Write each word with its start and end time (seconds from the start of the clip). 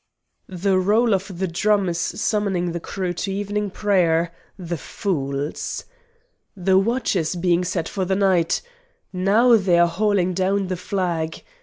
"The 0.49 0.79
roll 0.79 1.13
of 1.13 1.37
the 1.37 1.47
drum 1.47 1.87
is 1.87 1.99
summoning 1.99 2.71
the 2.71 2.79
crew 2.79 3.13
to 3.13 3.31
evening 3.31 3.69
prayer. 3.69 4.33
The 4.57 4.75
fools!... 4.77 5.83
The 6.57 6.79
watch 6.79 7.15
is 7.15 7.35
being 7.35 7.63
set 7.63 7.87
for 7.87 8.03
the 8.03 8.15
night.... 8.15 8.63
Now 9.13 9.55
they 9.57 9.77
are 9.77 9.87
hauling 9.87 10.33
down 10.33 10.69
the 10.69 10.75
flag. 10.75 11.43